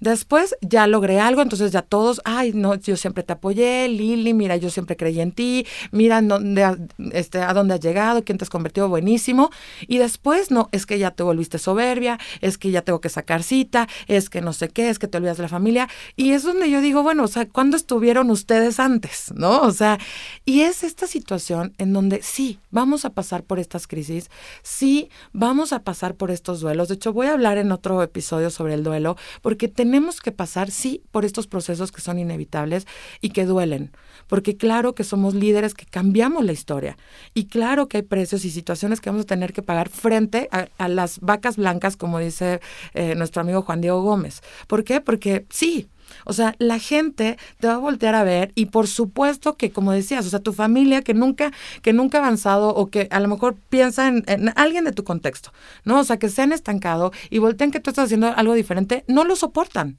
Después 0.00 0.56
ya 0.60 0.86
logré 0.86 1.20
algo, 1.20 1.42
entonces 1.42 1.72
ya 1.72 1.82
todos, 1.82 2.20
ay, 2.24 2.52
no, 2.54 2.74
yo 2.74 2.96
siempre 2.96 3.22
te 3.22 3.32
apoyé, 3.32 3.88
Lili, 3.88 4.34
mira, 4.34 4.56
yo 4.56 4.70
siempre 4.70 4.96
creí 4.96 5.20
en 5.20 5.32
ti, 5.32 5.66
mira 5.90 6.20
dónde, 6.22 6.88
este, 7.12 7.38
a 7.38 7.52
dónde 7.52 7.74
has 7.74 7.80
llegado, 7.80 8.24
quién 8.24 8.38
te 8.38 8.44
has 8.44 8.50
convertido, 8.50 8.88
buenísimo. 8.88 9.50
Y 9.86 9.98
después, 9.98 10.50
no, 10.50 10.68
es 10.72 10.86
que 10.86 10.98
ya 10.98 11.10
te 11.10 11.22
volviste 11.22 11.58
soberbia, 11.58 12.18
es 12.40 12.58
que 12.58 12.70
ya 12.70 12.82
tengo 12.82 13.00
que 13.00 13.08
sacar 13.08 13.42
cita, 13.42 13.88
es 14.06 14.30
que 14.30 14.40
no 14.40 14.52
sé 14.52 14.68
qué, 14.68 14.88
es 14.88 14.98
que 14.98 15.08
te 15.08 15.18
olvidas 15.18 15.36
de 15.36 15.44
la 15.44 15.48
familia. 15.48 15.88
Y 16.16 16.32
es 16.32 16.42
donde 16.42 16.70
yo 16.70 16.80
digo, 16.80 17.02
bueno, 17.02 17.24
o 17.24 17.28
sea, 17.28 17.48
¿cuándo 17.48 17.76
estuvieron 17.76 18.30
ustedes 18.30 18.80
antes? 18.80 19.32
¿No? 19.34 19.60
O 19.60 19.70
sea, 19.70 19.98
y 20.44 20.62
es 20.62 20.82
esta 20.84 21.06
situación 21.06 21.74
en 21.78 21.92
donde 21.92 22.22
sí, 22.22 22.58
vamos 22.70 23.04
a 23.04 23.10
pasar 23.10 23.44
por 23.44 23.58
estas 23.58 23.86
crisis, 23.86 24.30
sí, 24.62 25.08
vamos 25.32 25.72
a 25.72 25.82
pasar 25.82 26.14
por 26.14 26.30
estos 26.30 26.60
duelos. 26.60 26.88
De 26.88 26.94
hecho, 26.94 27.12
voy 27.12 27.26
a 27.26 27.32
hablar 27.32 27.58
en 27.58 27.72
otro 27.72 28.02
episodio 28.02 28.50
sobre 28.50 28.74
el 28.74 28.82
duelo, 28.82 29.16
porque 29.40 29.68
tenemos 29.72 30.20
que 30.20 30.32
pasar, 30.32 30.70
sí, 30.70 31.02
por 31.10 31.24
estos 31.24 31.46
procesos 31.46 31.92
que 31.92 32.00
son 32.00 32.18
inevitables 32.18 32.86
y 33.20 33.30
que 33.30 33.44
duelen. 33.44 33.90
Porque 34.26 34.56
claro 34.56 34.94
que 34.94 35.04
somos 35.04 35.34
líderes 35.34 35.74
que 35.74 35.86
cambiamos 35.86 36.44
la 36.44 36.52
historia. 36.52 36.96
Y 37.34 37.46
claro 37.46 37.88
que 37.88 37.98
hay 37.98 38.02
precios 38.02 38.44
y 38.44 38.50
situaciones 38.50 39.00
que 39.00 39.10
vamos 39.10 39.24
a 39.24 39.26
tener 39.26 39.52
que 39.52 39.62
pagar 39.62 39.88
frente 39.88 40.48
a, 40.50 40.88
las 40.88 41.20
vacas 41.20 41.56
blancas, 41.56 41.96
como 41.96 42.18
dice 42.18 42.60
eh, 42.94 43.14
nuestro 43.14 43.42
amigo 43.42 43.62
Juan 43.62 43.80
Diego 43.80 44.02
Gómez. 44.02 44.42
¿Por 44.66 44.84
qué? 44.84 45.00
Porque 45.00 45.46
sí, 45.50 45.88
o 46.24 46.32
sea, 46.32 46.54
la 46.58 46.78
gente 46.78 47.38
te 47.60 47.66
va 47.66 47.74
a 47.74 47.78
voltear 47.78 48.14
a 48.14 48.24
ver 48.24 48.52
y 48.54 48.66
por 48.66 48.86
supuesto 48.86 49.56
que, 49.56 49.70
como 49.70 49.92
decías, 49.92 50.26
o 50.26 50.30
sea, 50.30 50.40
tu 50.40 50.52
familia 50.52 51.02
que 51.02 51.14
nunca, 51.14 51.52
que 51.82 51.92
nunca 51.92 52.18
ha 52.18 52.20
avanzado 52.22 52.74
o 52.74 52.90
que 52.90 53.08
a 53.10 53.20
lo 53.20 53.28
mejor 53.28 53.56
piensa 53.68 54.08
en, 54.08 54.52
alguien 54.56 54.84
de 54.84 54.92
tu 54.92 55.04
contexto, 55.04 55.52
¿no? 55.84 56.00
O 56.00 56.04
sea, 56.04 56.18
que 56.18 56.28
se 56.28 56.42
han 56.42 56.52
estancado 56.52 57.12
y 57.30 57.38
voltean 57.38 57.70
que 57.70 57.80
tú 57.80 57.90
estás 57.90 58.06
haciendo 58.06 58.28
algo 58.28 58.54
diferente, 58.54 59.04
no 59.08 59.24
lo 59.24 59.36
soportan. 59.36 59.98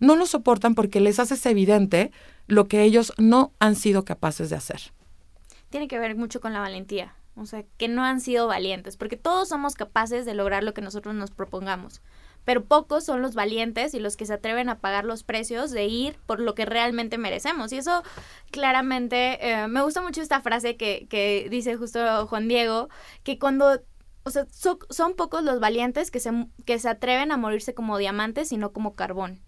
No 0.00 0.16
lo 0.16 0.26
soportan 0.26 0.74
porque 0.74 1.00
les 1.00 1.20
haces 1.20 1.46
evidente 1.46 2.10
lo 2.46 2.66
que 2.66 2.82
ellos 2.82 3.12
no 3.16 3.52
han 3.60 3.76
sido 3.76 4.04
capaces 4.04 4.50
de 4.50 4.56
hacer. 4.56 4.80
Tiene 5.70 5.88
que 5.88 5.98
ver 5.98 6.16
mucho 6.16 6.40
con 6.40 6.52
la 6.52 6.60
valentía. 6.60 7.14
O 7.36 7.46
sea, 7.46 7.64
que 7.78 7.88
no 7.88 8.04
han 8.04 8.20
sido 8.20 8.46
valientes, 8.46 8.96
porque 8.96 9.16
todos 9.16 9.48
somos 9.48 9.74
capaces 9.74 10.24
de 10.24 10.34
lograr 10.34 10.62
lo 10.62 10.72
que 10.72 10.82
nosotros 10.82 11.14
nos 11.14 11.30
propongamos 11.30 12.00
pero 12.44 12.64
pocos 12.64 13.04
son 13.04 13.22
los 13.22 13.34
valientes 13.34 13.94
y 13.94 14.00
los 14.00 14.16
que 14.16 14.26
se 14.26 14.34
atreven 14.34 14.68
a 14.68 14.78
pagar 14.78 15.04
los 15.04 15.22
precios 15.22 15.70
de 15.70 15.86
ir 15.86 16.16
por 16.26 16.40
lo 16.40 16.54
que 16.54 16.64
realmente 16.64 17.18
merecemos. 17.18 17.72
Y 17.72 17.78
eso 17.78 18.02
claramente, 18.50 19.38
eh, 19.48 19.68
me 19.68 19.82
gusta 19.82 20.02
mucho 20.02 20.22
esta 20.22 20.40
frase 20.40 20.76
que, 20.76 21.06
que 21.08 21.48
dice 21.50 21.76
justo 21.76 22.26
Juan 22.26 22.48
Diego, 22.48 22.88
que 23.22 23.38
cuando 23.38 23.82
o 24.24 24.30
sea, 24.30 24.46
son 24.88 25.14
pocos 25.14 25.44
los 25.44 25.60
valientes 25.60 26.10
que 26.10 26.18
se, 26.18 26.30
que 26.64 26.78
se 26.78 26.88
atreven 26.88 27.30
a 27.30 27.36
morirse 27.36 27.74
como 27.74 27.98
diamantes 27.98 28.52
y 28.52 28.56
no 28.56 28.72
como 28.72 28.94
carbón. 28.94 29.40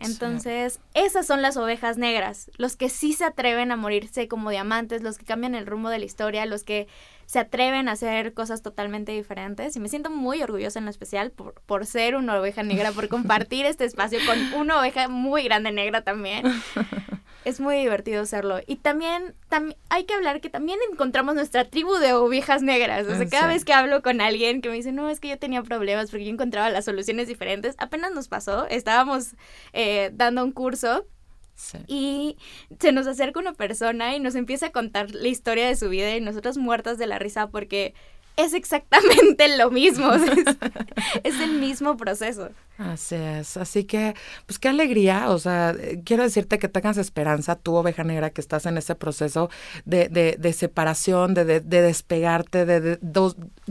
Entonces, 0.00 0.80
esas 0.94 1.26
son 1.26 1.40
las 1.42 1.56
ovejas 1.56 1.96
negras, 1.96 2.50
los 2.58 2.76
que 2.76 2.90
sí 2.90 3.12
se 3.14 3.24
atreven 3.24 3.72
a 3.72 3.76
morirse 3.76 4.28
como 4.28 4.50
diamantes, 4.50 5.02
los 5.02 5.16
que 5.16 5.24
cambian 5.24 5.54
el 5.54 5.66
rumbo 5.66 5.88
de 5.88 5.98
la 5.98 6.04
historia, 6.04 6.44
los 6.44 6.64
que 6.64 6.86
se 7.26 7.38
atreven 7.38 7.88
a 7.88 7.92
hacer 7.92 8.32
cosas 8.32 8.62
totalmente 8.62 9.12
diferentes. 9.12 9.76
Y 9.76 9.80
me 9.80 9.88
siento 9.88 10.10
muy 10.10 10.42
orgullosa 10.42 10.78
en 10.78 10.86
lo 10.86 10.90
especial 10.90 11.30
por, 11.30 11.60
por 11.66 11.86
ser 11.86 12.16
una 12.16 12.38
oveja 12.38 12.62
negra, 12.62 12.92
por 12.92 13.08
compartir 13.08 13.66
este 13.66 13.84
espacio 13.84 14.18
con 14.26 14.60
una 14.60 14.80
oveja 14.80 15.08
muy 15.08 15.42
grande 15.44 15.72
negra 15.72 16.02
también. 16.02 16.44
es 17.46 17.60
muy 17.60 17.76
divertido 17.76 18.22
hacerlo. 18.22 18.58
Y 18.66 18.74
también, 18.74 19.36
hay 19.88 20.04
que 20.04 20.14
hablar 20.14 20.40
que 20.40 20.50
también 20.50 20.80
encontramos 20.90 21.36
nuestra 21.36 21.64
tribu 21.64 21.94
de 21.94 22.12
ovejas 22.12 22.60
negras. 22.60 23.06
O 23.06 23.14
sea, 23.14 23.28
cada 23.28 23.46
vez 23.46 23.64
que 23.64 23.72
hablo 23.72 24.02
con 24.02 24.20
alguien 24.20 24.60
que 24.60 24.68
me 24.68 24.74
dice, 24.74 24.90
no, 24.90 25.08
es 25.08 25.20
que 25.20 25.28
yo 25.28 25.38
tenía 25.38 25.62
problemas 25.62 26.10
porque 26.10 26.24
yo 26.24 26.32
encontraba 26.32 26.70
las 26.70 26.86
soluciones 26.86 27.28
diferentes, 27.28 27.76
apenas 27.78 28.12
nos 28.12 28.26
pasó, 28.26 28.66
estábamos 28.66 29.36
eh, 29.72 30.10
dando 30.12 30.42
un 30.42 30.50
curso 30.50 31.06
Y 31.86 32.36
se 32.78 32.92
nos 32.92 33.06
acerca 33.06 33.40
una 33.40 33.54
persona 33.54 34.14
y 34.14 34.20
nos 34.20 34.34
empieza 34.34 34.66
a 34.66 34.72
contar 34.72 35.10
la 35.14 35.28
historia 35.28 35.66
de 35.66 35.76
su 35.76 35.88
vida 35.88 36.14
y 36.14 36.20
nosotros 36.20 36.58
muertas 36.58 36.98
de 36.98 37.06
la 37.06 37.18
risa 37.18 37.48
porque 37.48 37.94
es 38.36 38.54
exactamente 38.54 39.56
lo 39.56 39.70
mismo. 39.70 40.12
es, 41.24 41.40
el 41.40 41.58
mismo 41.58 41.96
proceso. 41.96 42.50
Así 42.78 43.14
es. 43.14 43.56
Así 43.56 43.84
que, 43.84 44.14
pues 44.44 44.58
qué 44.58 44.68
alegría. 44.68 45.30
O 45.30 45.38
sea, 45.38 45.74
quiero 46.04 46.24
decirte 46.24 46.58
que 46.58 46.68
tengas 46.68 46.98
esperanza, 46.98 47.56
tú, 47.56 47.74
oveja 47.74 48.04
negra, 48.04 48.30
que 48.30 48.42
estás 48.42 48.66
en 48.66 48.76
ese 48.76 48.94
proceso 48.94 49.48
de, 49.86 50.08
de, 50.10 50.36
de 50.38 50.52
separación, 50.52 51.32
de, 51.32 51.44
de, 51.44 51.60
despegarte, 51.60 52.66
de, 52.66 52.98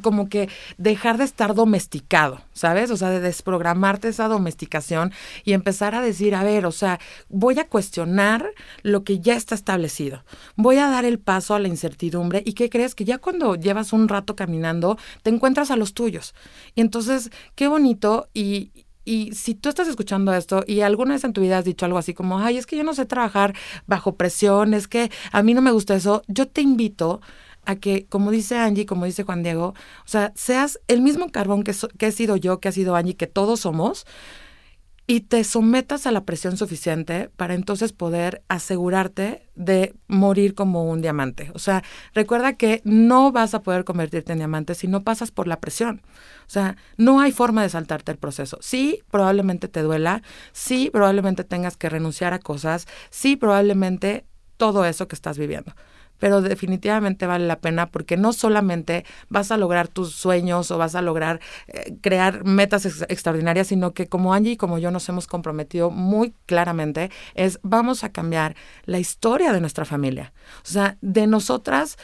como 0.02 0.28
que 0.28 0.50
dejar 0.78 1.20
de 1.20 1.24
estar 1.24 1.54
domesticado, 1.54 2.42
¿sabes? 2.54 2.90
O 2.90 2.98
sea, 2.98 3.12
de 3.12 3.20
desprogramarte 3.20 4.08
esa 4.08 4.28
domesticación 4.28 5.14
y 5.44 5.54
empezar 5.54 5.94
a 5.94 6.02
decir, 6.02 6.34
a 6.34 6.44
ver, 6.44 6.66
o 6.66 6.72
sea, 6.72 7.00
voy 7.30 7.60
a 7.60 7.68
cuestionar 7.68 8.54
lo 8.82 9.04
que 9.04 9.20
ya 9.20 9.36
está 9.36 9.54
establecido. 9.54 10.24
Voy 10.56 10.78
a 10.78 10.90
dar 10.90 11.06
el 11.06 11.20
paso 11.20 11.54
a 11.54 11.60
la 11.60 11.68
incertidumbre. 11.68 12.42
¿Y 12.44 12.54
qué 12.54 12.72
crees? 12.72 12.96
Que 12.96 13.06
ya 13.06 13.20
cuando 13.20 13.56
llevas 13.56 13.94
un 13.94 14.08
rato 14.08 14.36
caminando, 14.36 14.98
te 15.22 15.30
encuentras 15.30 15.70
a 15.70 15.76
los 15.76 15.94
tuyos. 15.94 16.34
Y 16.74 16.82
entonces, 16.82 17.30
qué 17.54 17.68
bonito 17.68 18.30
y, 18.34 18.72
y 19.06 19.32
si 19.34 19.56
tú 19.56 19.70
estás 19.70 19.88
escuchando 19.88 20.34
esto 20.34 20.64
y 20.68 20.82
alguna 20.82 21.14
vez 21.14 21.24
en 21.24 21.34
tu 21.34 21.42
vida 21.42 21.60
has 21.60 21.66
dicho 21.66 21.86
algo 21.86 21.98
así 21.98 22.14
como, 22.14 22.40
ay, 22.40 22.58
es 22.58 22.66
que 22.66 22.76
yo 22.76 22.84
no 22.84 22.94
sé 22.94 23.06
trabajar 23.06 23.56
bajo 23.86 24.16
presión, 24.16 24.74
es 24.74 24.88
que 24.88 25.12
a 25.32 25.44
mí 25.44 25.54
no 25.54 25.62
me 25.62 25.72
gusta 25.72 25.96
eso, 25.96 26.24
yo 26.28 26.48
te 26.48 26.62
invito 26.62 27.22
a 27.66 27.76
que, 27.76 28.06
como 28.08 28.32
dice 28.32 28.58
Angie, 28.58 28.86
como 28.86 29.06
dice 29.06 29.24
Juan 29.24 29.44
Diego, 29.44 29.68
o 29.68 30.08
sea, 30.08 30.32
seas 30.36 30.80
el 30.88 31.02
mismo 31.02 31.32
carbón 31.32 31.64
que, 31.64 31.74
que 31.98 32.08
he 32.08 32.12
sido 32.12 32.36
yo, 32.36 32.60
que 32.60 32.70
ha 32.70 32.72
sido 32.72 32.96
Angie, 32.96 33.16
que 33.16 33.28
todos 33.28 33.62
somos, 33.62 34.06
y 35.08 35.22
te 35.22 35.44
sometas 35.44 36.08
a 36.08 36.12
la 36.12 36.26
presión 36.26 36.58
suficiente 36.58 37.30
para 37.36 37.54
entonces 37.54 37.94
poder 37.94 38.44
asegurarte 38.48 39.48
de 39.56 39.94
morir 40.08 40.56
como 40.56 40.90
un 40.90 41.02
diamante. 41.02 41.52
O 41.54 41.60
sea, 41.60 41.84
recuerda 42.14 42.54
que 42.54 42.82
no 42.86 43.32
vas 43.32 43.54
a 43.54 43.62
poder 43.62 43.84
convertirte 43.84 44.32
en 44.32 44.40
diamante 44.40 44.74
si 44.74 44.88
no 44.88 45.04
pasas 45.04 45.30
por 45.30 45.48
la 45.48 45.60
presión. 45.60 46.02
O 46.48 46.50
sea, 46.50 46.76
no 46.98 47.20
hay 47.20 47.32
forma 47.32 47.62
de 47.62 47.70
saltarte 47.70 48.12
el 48.12 48.18
proceso. 48.18 48.58
Sí, 48.62 49.04
probablemente 49.12 49.68
te 49.68 49.82
duela, 49.82 50.24
sí, 50.54 50.90
probablemente 50.92 51.44
tengas 51.44 51.78
que 51.78 51.90
renunciar 51.90 52.34
a 52.34 52.40
cosas, 52.40 52.88
sí, 53.12 53.36
probablemente 53.36 54.26
todo 54.58 54.86
eso 54.86 55.08
que 55.08 55.16
estás 55.16 55.38
viviendo 55.38 55.74
pero 56.20 56.42
definitivamente 56.42 57.26
vale 57.26 57.48
la 57.48 57.60
pena 57.60 57.88
porque 57.88 58.18
no 58.18 58.34
solamente 58.34 59.06
vas 59.30 59.52
a 59.52 59.58
lograr 59.58 59.88
tus 59.88 60.14
sueños 60.14 60.72
o 60.72 60.78
vas 60.78 60.96
a 60.96 61.02
lograr 61.02 61.40
eh, 61.68 61.96
crear 62.02 62.44
metas 62.46 62.86
extraordinarias, 62.86 63.68
sino 63.68 63.94
que 63.94 64.08
como 64.08 64.34
Angie 64.34 64.54
y 64.54 64.58
como 64.58 64.78
yo 64.78 64.92
nos 64.92 65.08
hemos 65.10 65.28
comprometido 65.28 65.92
muy 65.92 66.34
claramente, 66.46 67.12
es 67.34 67.60
vamos 67.64 68.04
a 68.04 68.10
cambiar 68.10 68.56
la 68.86 69.00
historia 69.00 69.54
de 69.54 69.62
nuestra 69.62 69.86
familia. 69.86 70.34
O 70.64 70.68
sea, 70.68 70.98
de 71.02 71.28
nosotras 71.28 71.98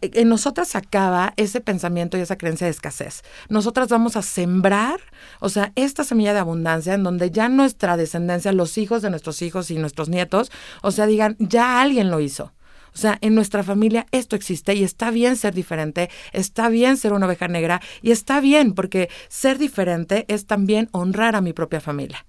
en 0.00 0.28
nosotras 0.28 0.74
acaba 0.74 1.32
ese 1.36 1.60
pensamiento 1.60 2.18
y 2.18 2.20
esa 2.20 2.36
creencia 2.36 2.66
de 2.66 2.72
escasez. 2.72 3.22
Nosotras 3.48 3.88
vamos 3.88 4.16
a 4.16 4.22
sembrar, 4.22 5.00
o 5.40 5.48
sea, 5.48 5.72
esta 5.76 6.02
semilla 6.02 6.32
de 6.32 6.40
abundancia 6.40 6.94
en 6.94 7.04
donde 7.04 7.30
ya 7.30 7.48
nuestra 7.48 7.96
descendencia, 7.96 8.52
los 8.52 8.78
hijos 8.78 9.02
de 9.02 9.10
nuestros 9.10 9.42
hijos 9.42 9.70
y 9.70 9.76
nuestros 9.76 10.08
nietos, 10.08 10.50
o 10.82 10.90
sea, 10.90 11.06
digan, 11.06 11.36
ya 11.38 11.80
alguien 11.80 12.10
lo 12.10 12.20
hizo. 12.20 12.52
O 12.96 12.98
sea, 12.98 13.18
en 13.20 13.34
nuestra 13.34 13.62
familia 13.62 14.06
esto 14.10 14.36
existe 14.36 14.74
y 14.74 14.82
está 14.82 15.10
bien 15.10 15.36
ser 15.36 15.52
diferente, 15.52 16.08
está 16.32 16.70
bien 16.70 16.96
ser 16.96 17.12
una 17.12 17.26
oveja 17.26 17.46
negra 17.46 17.82
y 18.00 18.10
está 18.10 18.40
bien 18.40 18.72
porque 18.72 19.10
ser 19.28 19.58
diferente 19.58 20.24
es 20.28 20.46
también 20.46 20.88
honrar 20.92 21.36
a 21.36 21.42
mi 21.42 21.52
propia 21.52 21.82
familia. 21.82 22.24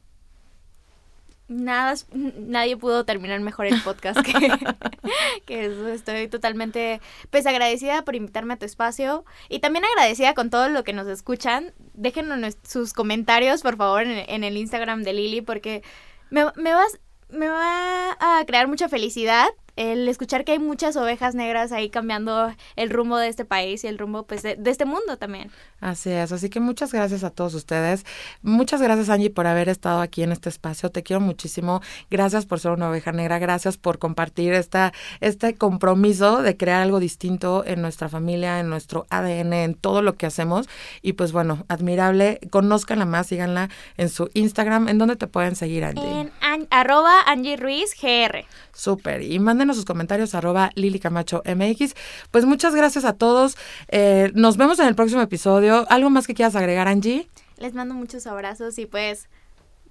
Nada, 1.47 1.93
nadie 2.11 2.75
pudo 2.75 3.05
terminar 3.05 3.39
mejor 3.39 3.67
el 3.67 3.81
podcast 3.81 4.19
que, 4.19 4.33
que 5.45 5.67
eso. 5.67 5.87
Estoy 5.87 6.27
totalmente 6.27 6.99
pues 7.29 7.47
agradecida 7.47 8.01
por 8.01 8.17
invitarme 8.17 8.55
a 8.55 8.57
tu 8.57 8.65
espacio 8.65 9.23
y 9.47 9.59
también 9.59 9.85
agradecida 9.85 10.33
con 10.33 10.49
todo 10.49 10.67
lo 10.67 10.83
que 10.83 10.91
nos 10.91 11.07
escuchan. 11.07 11.73
Déjenos 11.93 12.57
sus 12.67 12.91
comentarios, 12.91 13.61
por 13.61 13.77
favor, 13.77 14.03
en, 14.03 14.43
el 14.43 14.57
Instagram 14.57 15.03
de 15.03 15.13
Lili 15.13 15.39
porque 15.39 15.81
me, 16.29 16.43
me, 16.57 16.73
vas, 16.73 16.99
me 17.29 17.47
va 17.47 18.17
a 18.19 18.43
crear 18.45 18.67
mucha 18.67 18.89
felicidad 18.89 19.47
el 19.77 20.07
escuchar 20.09 20.43
que 20.43 20.53
hay 20.53 20.59
muchas 20.59 20.97
ovejas 20.97 21.35
negras 21.35 21.71
ahí 21.71 21.89
cambiando 21.89 22.51
el 22.75 22.89
rumbo 22.89 23.17
de 23.17 23.29
este 23.29 23.45
país 23.45 23.83
y 23.83 23.87
el 23.87 23.97
rumbo 23.97 24.23
pues 24.23 24.43
de, 24.43 24.57
este 24.65 24.85
mundo 24.85 25.17
también. 25.17 25.51
Así 25.79 26.09
es, 26.09 26.31
así 26.31 26.49
que 26.49 26.59
muchas 26.59 26.91
gracias 26.91 27.23
a 27.23 27.29
todos 27.29 27.53
ustedes. 27.53 28.05
Muchas 28.41 28.81
gracias 28.81 29.09
Angie 29.09 29.29
por 29.29 29.47
haber 29.47 29.69
estado 29.69 30.01
aquí 30.01 30.23
en 30.23 30.31
este 30.31 30.49
espacio. 30.49 30.89
Te 30.89 31.03
quiero 31.03 31.21
muchísimo. 31.21 31.81
Gracias 32.09 32.45
por 32.45 32.59
ser 32.59 32.71
una 32.71 32.89
oveja 32.89 33.11
negra. 33.11 33.39
Gracias 33.39 33.77
por 33.77 33.99
compartir 33.99 34.53
esta, 34.53 34.93
este 35.21 35.55
compromiso 35.55 36.41
de 36.41 36.57
crear 36.57 36.81
algo 36.81 36.99
distinto 36.99 37.63
en 37.65 37.81
nuestra 37.81 38.09
familia, 38.09 38.59
en 38.59 38.69
nuestro 38.69 39.05
ADN, 39.09 39.53
en 39.53 39.75
todo 39.75 40.01
lo 40.01 40.15
que 40.15 40.25
hacemos. 40.25 40.67
Y 41.01 41.13
pues 41.13 41.31
bueno, 41.31 41.65
admirable. 41.67 42.39
Conózcanla 42.49 43.05
más, 43.05 43.27
síganla 43.27 43.69
en 43.97 44.09
su 44.09 44.29
Instagram. 44.33 44.87
¿En 44.89 44.97
dónde 44.97 45.15
te 45.15 45.27
pueden 45.27 45.55
seguir, 45.55 45.85
Angie? 45.85 46.21
En 46.21 46.31
arroba 46.69 47.21
Angie 47.25 47.57
Ruiz 47.57 47.91
GR. 48.01 48.45
Súper. 48.73 49.21
Y 49.21 49.37
mándenos 49.39 49.75
sus 49.75 49.85
comentarios 49.85 50.33
arroba 50.33 50.71
Lili 50.75 50.99
Camacho 50.99 51.43
MX. 51.45 51.93
Pues 52.31 52.45
muchas 52.45 52.73
gracias 52.73 53.05
a 53.05 53.13
todos. 53.13 53.57
Eh, 53.89 54.31
nos 54.33 54.57
vemos 54.57 54.79
en 54.79 54.87
el 54.87 54.95
próximo 54.95 55.21
episodio. 55.21 55.85
¿Algo 55.89 56.09
más 56.09 56.25
que 56.25 56.33
quieras 56.33 56.55
agregar, 56.55 56.87
Angie? 56.87 57.27
Les 57.57 57.73
mando 57.73 57.93
muchos 57.93 58.25
abrazos 58.27 58.77
y 58.79 58.85
pues 58.85 59.29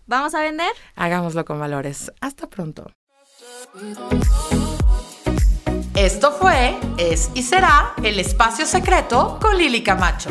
¿Vamos 0.06 0.34
a 0.36 0.40
vender? 0.40 0.68
Hagámoslo 0.94 1.44
con 1.44 1.58
valores. 1.58 2.12
Hasta 2.20 2.46
pronto. 2.46 2.86
Esto 5.94 6.32
fue, 6.32 6.78
es 6.96 7.30
y 7.34 7.42
será 7.42 7.94
el 8.02 8.20
espacio 8.20 8.66
secreto 8.66 9.38
con 9.40 9.58
Lili 9.58 9.82
Camacho. 9.82 10.30